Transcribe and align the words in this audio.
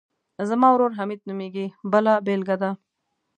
زما 0.49 0.67
ورور 0.73 0.91
حمید 0.99 1.21
نومیږي 1.29 1.65
بله 1.91 2.13
بېلګه 2.25 2.55
ده. 2.61 2.69